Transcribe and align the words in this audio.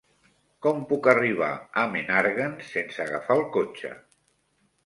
Com 0.65 0.79
puc 0.91 1.09
arribar 1.11 1.51
a 1.81 1.85
Menàrguens 1.97 2.73
sense 2.79 3.05
agafar 3.07 3.39
el 3.41 3.47
cotxe? 3.59 3.93